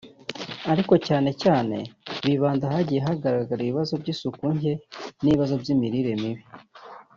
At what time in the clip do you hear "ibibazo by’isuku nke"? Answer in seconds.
3.63-4.73